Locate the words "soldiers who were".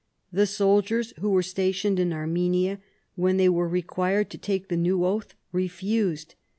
0.47-1.43